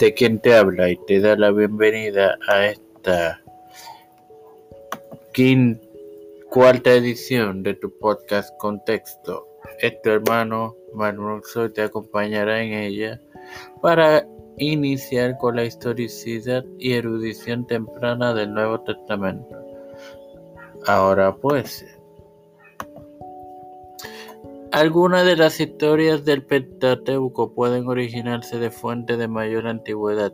Este 0.00 0.14
quien 0.14 0.38
te 0.38 0.54
habla 0.54 0.88
y 0.88 0.96
te 1.06 1.20
da 1.20 1.36
la 1.36 1.50
bienvenida 1.50 2.38
a 2.48 2.68
esta 2.68 3.38
quinta, 5.34 5.86
cuarta 6.48 6.94
edición 6.94 7.62
de 7.62 7.74
tu 7.74 7.92
podcast 7.98 8.56
Contexto. 8.56 9.46
Este 9.78 10.12
hermano 10.12 10.74
Manuel 10.94 11.42
Soy 11.44 11.70
te 11.74 11.82
acompañará 11.82 12.62
en 12.62 12.72
ella 12.72 13.20
para 13.82 14.26
iniciar 14.56 15.36
con 15.36 15.56
la 15.56 15.66
historicidad 15.66 16.64
y 16.78 16.94
erudición 16.94 17.66
temprana 17.66 18.32
del 18.32 18.54
Nuevo 18.54 18.80
Testamento. 18.80 19.54
Ahora 20.86 21.36
pues, 21.36 21.84
algunas 24.72 25.26
de 25.26 25.36
las 25.36 25.60
historias 25.60 26.24
del 26.24 26.44
Pentateuco 26.44 27.54
pueden 27.54 27.88
originarse 27.88 28.58
de 28.58 28.70
fuentes 28.70 29.18
de 29.18 29.28
mayor 29.28 29.66
antigüedad. 29.66 30.32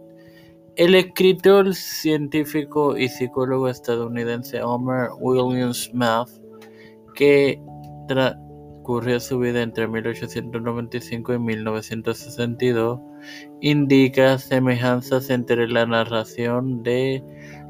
El 0.77 0.95
escritor, 0.95 1.75
científico 1.75 2.99
y 2.99 3.09
psicólogo 3.09 3.69
estadounidense 3.69 4.63
Homer 4.63 5.09
William 5.19 5.73
Smith, 5.73 6.29
que 7.15 7.59
transcurrió 8.09 9.19
su 9.21 9.39
vida 9.39 9.63
entre 9.63 9.89
1895 9.89 11.33
y 11.33 11.39
1962, 11.39 13.01
indica 13.63 14.39
semejanzas 14.39 15.31
entre 15.31 15.67
la 15.67 15.87
narración 15.87 16.83
de 16.83 17.25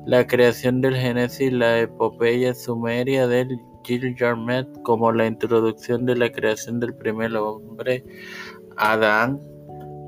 la 0.04 0.26
creación 0.26 0.80
del 0.80 0.96
Génesis 0.96 1.40
y 1.40 1.50
la 1.50 1.80
epopeya 1.80 2.54
sumeria 2.54 3.28
del 3.28 3.60
Gilgamesh 3.86 4.66
como 4.82 5.12
la 5.12 5.26
introducción 5.26 6.04
de 6.06 6.16
la 6.16 6.32
creación 6.32 6.80
del 6.80 6.94
primer 6.94 7.36
hombre, 7.36 8.04
Adán, 8.76 9.40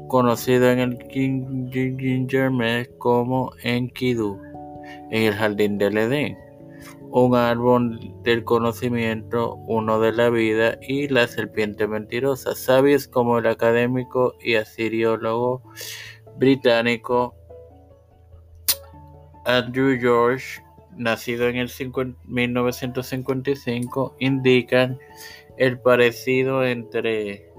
conocido 0.09 0.71
en 0.71 0.81
el 0.81 0.99
Gilgamesh 1.09 2.91
como 2.99 3.53
Enkidu, 3.63 4.41
en 5.11 5.23
el 5.23 5.35
jardín 5.35 5.79
del 5.79 5.97
Edén, 5.97 6.37
un 7.11 7.35
árbol 7.37 7.99
del 8.25 8.45
conocimiento, 8.45 9.55
uno 9.67 10.01
de 10.01 10.13
la 10.13 10.29
vida 10.31 10.77
y 10.83 11.09
la 11.09 11.27
serpiente 11.27 11.87
mentirosa. 11.87 12.55
Sabios 12.55 13.09
como 13.09 13.39
el 13.39 13.47
académico 13.47 14.35
y 14.41 14.57
asiriólogo 14.57 15.63
británico 16.37 17.35
Andrew 19.45 19.99
George 19.99 20.63
nacido 20.99 21.49
en 21.49 21.57
el 21.57 21.71
1955, 22.25 24.17
indican 24.19 24.99
el 25.57 25.79
parecido 25.81 26.65
entre 26.65 27.51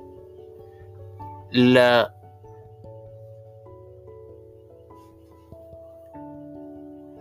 la 1.51 2.13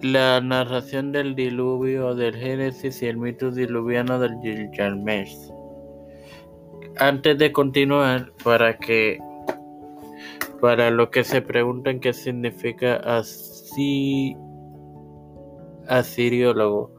la 0.00 0.40
narración 0.40 1.10
del 1.10 1.34
diluvio 1.34 2.14
del 2.14 2.36
Génesis 2.36 3.02
y 3.02 3.06
el 3.06 3.16
mito 3.16 3.50
diluviano 3.50 4.20
del 4.20 4.38
Gilgamesh. 4.40 5.36
Antes 6.98 7.36
de 7.38 7.50
continuar, 7.52 8.32
para 8.44 8.78
que 8.78 9.18
para 10.60 10.90
lo 10.90 11.10
que 11.10 11.24
se 11.24 11.42
preguntan 11.42 12.00
qué 12.00 12.12
significa 12.12 12.96
así 12.96 14.36
asiriólogo. 15.88 16.92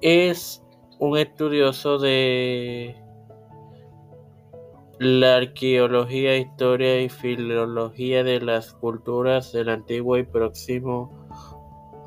Es 0.00 0.62
un 0.98 1.18
estudioso 1.18 1.98
de 1.98 2.96
la 4.98 5.36
arqueología, 5.36 6.38
historia 6.38 7.02
y 7.02 7.08
filología 7.08 8.24
de 8.24 8.40
las 8.40 8.72
culturas 8.72 9.52
del 9.52 9.68
antiguo 9.68 10.16
y 10.16 10.22
próximo 10.22 11.26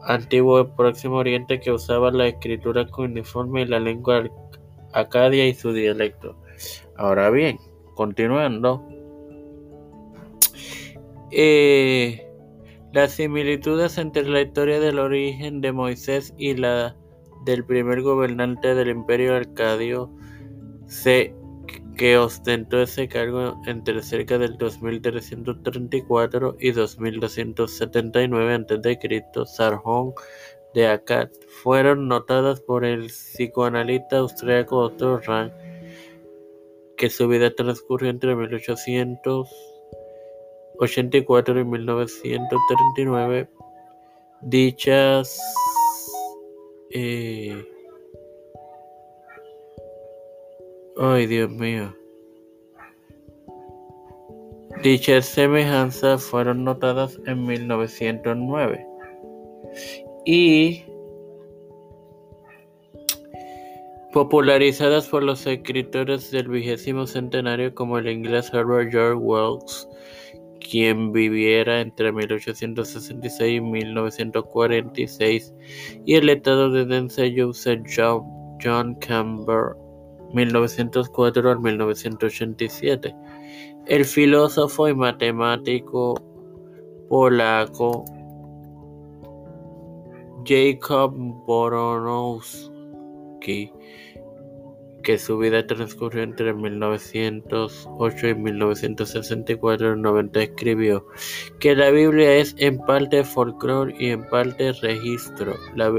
antiguo 0.04 0.62
y 0.62 0.66
próximo 0.66 1.18
oriente 1.18 1.60
que 1.60 1.72
usaba 1.72 2.12
la 2.12 2.28
escritura 2.28 2.88
cuneiforme 2.88 3.62
y 3.62 3.66
la 3.66 3.80
lengua 3.80 4.24
acadia 4.94 5.48
y 5.48 5.54
su 5.54 5.72
dialecto. 5.74 6.36
Ahora 6.96 7.30
bien, 7.30 7.60
continuando. 7.96 8.84
Eh, 11.32 12.29
las 12.92 13.12
similitudes 13.12 13.98
entre 13.98 14.28
la 14.28 14.42
historia 14.42 14.80
del 14.80 15.00
origen 15.00 15.62
de 15.62 15.72
Moisés 15.72 16.34
y 16.38 16.56
la 16.56 16.96
del 17.46 17.64
primer 17.64 18.02
gobernante 18.02 18.76
del 18.76 18.90
imperio 18.90 19.36
arcadio 19.36 20.12
que 21.96 22.18
ostentó 22.18 22.82
ese 22.82 23.08
cargo 23.08 23.62
entre 23.66 24.02
cerca 24.02 24.38
del 24.38 24.58
2334 24.58 26.58
y 26.60 26.72
2279 26.72 28.54
a.C., 28.54 29.00
Sarjón 29.46 30.14
de 30.74 30.88
Akkad, 30.88 31.30
fueron 31.62 32.08
notadas 32.08 32.62
por 32.62 32.86
el 32.86 33.08
psicoanalista 33.08 34.20
austriaco 34.20 34.78
Otto 34.78 35.20
Rahn, 35.20 35.52
que 36.96 37.10
su 37.10 37.28
vida 37.28 37.54
transcurrió 37.54 38.10
entre 38.10 38.36
1800 38.36 39.69
84 40.80 41.60
y 41.60 41.66
1939, 41.66 43.50
dichas 44.42 45.40
eh, 46.92 47.64
ay 50.98 51.28
Dios 51.28 51.50
mío. 51.52 51.96
Dichas 54.84 55.26
semejanzas 55.26 56.24
fueron 56.24 56.64
notadas 56.64 57.20
en 57.26 57.46
1909 57.46 58.86
y 60.26 60.84
popularizadas 64.14 65.08
por 65.08 65.24
los 65.24 65.46
escritores 65.46 66.32
del 66.32 66.48
vigésimo 66.48 67.06
centenario 67.06 67.76
como 67.76 67.98
el 67.98 68.08
inglés 68.08 68.50
Herbert 68.54 68.92
George 68.92 69.16
Wells 69.16 69.88
quien 70.59 71.12
viviera 71.12 71.81
entre 71.81 72.12
1866 72.12 73.58
y 73.58 73.62
1946, 73.62 75.53
y 76.06 76.16
el 76.16 76.30
estadounidense 76.30 77.34
Joseph 77.36 77.81
John, 77.96 78.24
John 78.64 78.96
Campbell, 78.96 79.75
1904 80.34 81.52
al 81.52 81.59
1987. 81.59 83.16
El 83.88 84.06
filósofo 84.06 84.88
y 84.88 84.94
matemático 84.94 86.16
polaco 87.09 88.06
Jacob 90.46 91.14
Boronowski 91.46 92.69
que 95.04 95.18
su 95.18 95.38
vida 95.38 95.66
transcurrió 95.66 96.24
entre 96.24 96.54
1908 96.54 98.28
y 98.28 98.36
1964, 98.36 99.94
en 99.94 100.02
90 100.02 100.42
escribió 100.42 101.06
que 101.60 101.76
la 101.76 101.90
Biblia 101.90 102.36
es 102.36 102.56
en 102.58 102.80
parte 102.80 103.24
folclore 103.24 103.96
y 104.00 104.10
en 104.10 104.28
parte 104.30 104.72
registro. 104.74 105.56
La, 105.76 105.92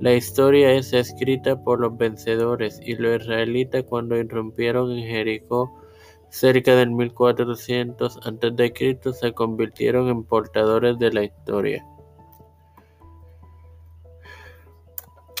la 0.00 0.14
historia 0.14 0.72
es 0.72 0.92
escrita 0.92 1.62
por 1.62 1.80
los 1.80 1.96
vencedores 1.96 2.80
y 2.84 2.94
los 2.96 3.22
israelitas 3.22 3.84
cuando 3.84 4.16
irrumpieron 4.16 4.92
en 4.92 5.06
Jericó 5.06 5.72
cerca 6.28 6.74
del 6.76 6.90
1400 6.90 8.18
a.C. 8.18 8.98
se 9.12 9.32
convirtieron 9.32 10.08
en 10.08 10.24
portadores 10.24 10.98
de 10.98 11.12
la 11.12 11.24
historia. 11.24 11.84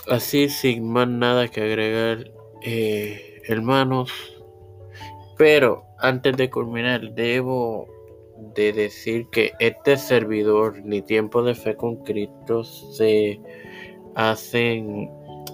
Así, 0.08 0.48
sin 0.48 0.88
más 0.90 1.08
nada 1.08 1.48
que 1.48 1.62
agregar, 1.62 2.30
eh, 2.62 3.42
hermanos. 3.48 4.10
Pero 5.38 5.84
antes 5.98 6.36
de 6.36 6.50
culminar, 6.50 7.12
debo 7.14 7.88
de 8.54 8.72
decir 8.72 9.28
que 9.30 9.52
este 9.58 9.96
servidor, 9.96 10.82
ni 10.84 11.02
tiempo 11.02 11.42
de 11.42 11.54
fe 11.54 11.74
con 11.76 11.96
Cristo, 12.04 12.64
se 12.64 13.40
hacen 14.14 15.10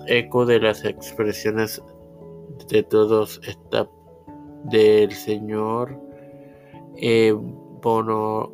eco 0.07 0.47
de 0.47 0.61
las 0.61 0.85
expresiones 0.85 1.83
de 2.69 2.83
todos 2.83 3.41
esta 3.47 3.89
del 4.65 5.13
señor 5.13 5.99
eh, 6.97 7.33
Bonoski. 7.83 8.49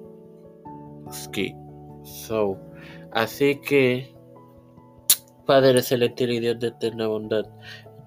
So, 2.03 2.59
así 3.13 3.61
que 3.61 4.15
Padre 5.47 5.83
celestial 5.83 6.33
y 6.33 6.41
Dios 6.41 6.59
de 6.59 6.69
eterna 6.69 7.07
bondad, 7.07 7.47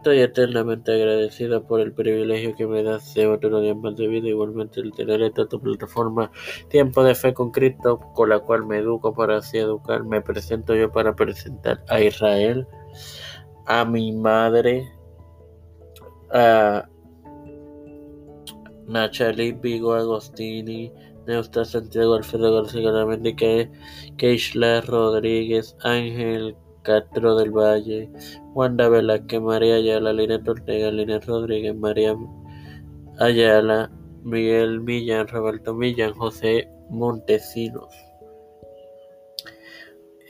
Estoy 0.02 0.22
eternamente 0.22 0.92
agradecido 0.96 1.68
por 1.68 1.80
el 1.80 1.94
privilegio 1.94 2.56
que 2.56 2.66
me 2.66 2.82
das 2.82 3.14
de 3.14 3.28
otro 3.28 3.62
día 3.62 3.76
más 3.76 3.96
de 3.96 4.08
vida, 4.08 4.30
igualmente 4.30 4.80
el 4.80 4.92
tener 4.94 5.22
esta 5.22 5.48
tu 5.48 5.62
plataforma 5.62 6.32
Tiempo 6.70 7.04
de 7.04 7.14
Fe 7.14 7.36
con 7.36 7.52
Cristo, 7.52 8.00
con 8.16 8.30
la 8.30 8.40
cual 8.40 8.66
me 8.66 8.80
educo 8.80 9.14
para 9.14 9.38
así 9.38 9.60
educar. 9.60 10.04
Me 10.04 10.20
presento 10.20 10.74
yo 10.74 10.92
para 10.92 11.16
presentar 11.16 11.84
a 11.88 12.02
Israel, 12.02 12.66
a 13.68 13.86
mi 13.86 14.12
madre, 14.12 14.92
a 16.32 16.90
Nachali 18.88 19.52
Vigo 19.52 19.94
Agostini, 19.94 20.92
Neusta 21.28 21.64
Santiago, 21.64 22.16
Alfredo 22.16 22.56
García 22.56 22.90
Garamendi, 22.90 23.36
Keishla 24.18 24.82
Rodríguez, 24.82 25.78
Ángel 25.84 26.56
Castro 26.84 27.36
del 27.36 27.52
Valle, 27.52 28.10
Wanda 28.54 28.90
Velázquez, 28.90 29.42
María 29.42 29.76
Ayala, 29.76 30.14
Linet 30.14 30.48
Ortega, 30.48 30.92
Linet 30.92 31.26
Rodríguez, 31.26 31.76
María 31.76 32.16
Ayala, 33.20 33.92
Miguel 34.24 34.82
Millán, 34.82 35.28
Roberto 35.28 35.74
Millán, 35.74 36.14
José 36.14 36.70
Montesinos. 36.90 37.94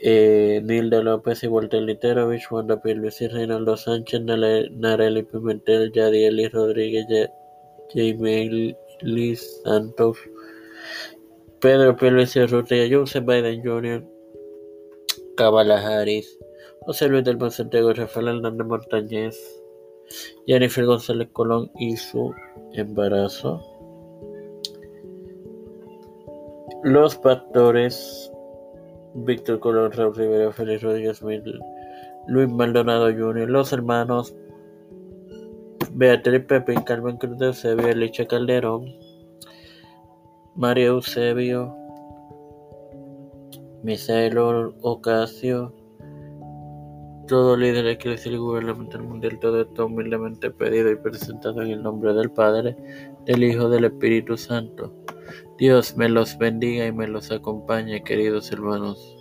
Eh, 0.04 0.60
Nilda 0.64 1.00
López 1.00 1.44
y 1.44 1.46
Walter 1.46 1.80
Literovich, 1.80 2.50
Wanda 2.50 2.80
Luis 2.84 3.20
y 3.20 3.28
Reinaldo 3.28 3.76
Sánchez, 3.76 4.20
Nareli 4.22 5.22
Pimentel, 5.22 5.92
Yadielis 5.92 6.50
Rodríguez, 6.52 7.06
Jamie 7.94 8.76
Liz 9.02 9.60
Santos, 9.62 10.18
Pedro 11.60 11.96
Luis 12.10 12.34
Urrutia, 12.34 12.88
Joseph 12.90 13.24
Biden 13.24 13.62
Jr., 13.62 14.04
Kamala 15.36 15.80
Harris, 15.80 16.36
José 16.82 17.08
Luis 17.08 17.24
del 17.24 17.50
Santiago, 17.50 17.92
Rafael 17.92 18.28
Hernández 18.28 18.66
Montañez, 18.66 19.62
Jennifer 20.46 20.84
González 20.84 21.28
Colón 21.32 21.70
y 21.78 21.96
su 21.96 22.34
embarazo. 22.72 23.60
Los 26.82 27.16
pastores 27.16 28.32
Víctor 29.14 29.60
Colón, 29.60 29.92
Raúl 29.92 30.14
Rivera, 30.14 30.52
Félix 30.52 30.82
Rodríguez, 30.82 31.22
Luis 32.26 32.48
Maldonado 32.48 33.06
Jr., 33.12 33.48
los 33.48 33.72
hermanos 33.72 34.34
Beatriz 35.92 36.44
Pepe, 36.46 36.74
Carmen 36.84 37.18
Cruz 37.18 37.38
de 37.38 37.46
Eusebio, 37.46 37.88
Elicha 37.88 38.26
Calderón, 38.26 38.86
María 40.56 40.86
Eusebio, 40.86 41.76
Misael 43.82 44.38
Ocasio, 44.38 45.74
todo 47.32 47.56
líder 47.56 47.86
eclesial 47.86 48.34
y 48.34 48.36
gubernamental 48.36 49.04
mundial, 49.04 49.38
todo 49.38 49.62
esto 49.62 49.86
humildemente 49.86 50.50
pedido 50.50 50.90
y 50.90 50.96
presentado 50.96 51.62
en 51.62 51.70
el 51.70 51.82
nombre 51.82 52.12
del 52.12 52.30
Padre, 52.30 52.76
del 53.24 53.42
Hijo, 53.42 53.70
del 53.70 53.86
Espíritu 53.86 54.36
Santo. 54.36 54.92
Dios 55.56 55.96
me 55.96 56.10
los 56.10 56.36
bendiga 56.36 56.84
y 56.84 56.92
me 56.92 57.08
los 57.08 57.32
acompañe, 57.32 58.04
queridos 58.04 58.52
hermanos. 58.52 59.16